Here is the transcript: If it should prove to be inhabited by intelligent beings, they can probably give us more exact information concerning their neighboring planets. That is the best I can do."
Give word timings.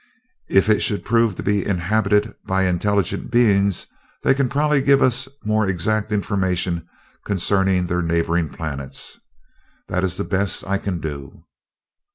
If 0.49 0.67
it 0.67 0.79
should 0.79 1.05
prove 1.05 1.35
to 1.35 1.43
be 1.43 1.63
inhabited 1.63 2.33
by 2.43 2.63
intelligent 2.63 3.29
beings, 3.29 3.85
they 4.23 4.33
can 4.33 4.49
probably 4.49 4.81
give 4.81 4.99
us 4.99 5.27
more 5.43 5.67
exact 5.67 6.11
information 6.11 6.87
concerning 7.23 7.85
their 7.85 8.01
neighboring 8.01 8.49
planets. 8.49 9.19
That 9.89 10.03
is 10.03 10.17
the 10.17 10.23
best 10.23 10.65
I 10.65 10.79
can 10.79 11.01
do." 11.01 11.43